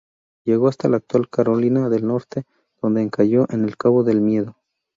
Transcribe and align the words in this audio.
Llegó 0.45 0.67
hasta 0.67 0.89
la 0.89 0.97
actual 0.97 1.29
Carolina 1.29 1.87
del 1.87 2.07
Norte, 2.07 2.45
donde 2.81 3.03
encalló 3.03 3.45
en 3.51 3.65
el 3.65 3.77
cabo 3.77 4.03
del 4.03 4.19
Miedo. 4.19 4.55